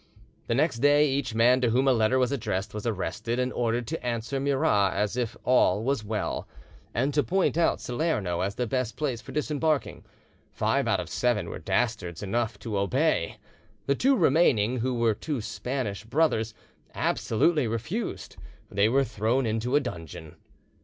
[0.47, 3.85] The next day each man to whom a letter was addressed was arrested and ordered
[3.85, 6.47] to answer Murat as if all was well,
[6.91, 10.03] and to point out Salerno as the best place for disembarking:
[10.51, 13.37] five out of seven were dastards enough to obey;
[13.85, 16.55] the two remaining, who were two Spanish brothers,
[16.95, 18.37] absolutely refused;
[18.71, 20.35] they were thrown into a dungeon.